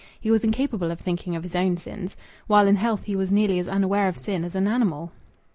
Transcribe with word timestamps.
He 0.19 0.31
was 0.31 0.43
incapable 0.43 0.89
of 0.89 0.99
thinking 0.99 1.35
of 1.35 1.43
his 1.43 1.53
own 1.55 1.77
sins. 1.77 2.17
While 2.47 2.67
in 2.67 2.77
health, 2.77 3.03
he 3.03 3.15
was 3.15 3.31
nearly 3.31 3.59
as 3.59 3.67
unaware 3.67 4.07
of 4.07 4.17
sin 4.17 4.43
as 4.43 4.55
an 4.55 4.67
animal. 4.67 5.11